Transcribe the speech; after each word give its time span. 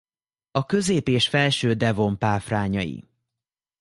A 0.51 0.65
közép- 0.65 1.07
és 1.07 1.27
felső 1.27 1.73
devon 1.73 2.17
páfrányai. 2.17 3.05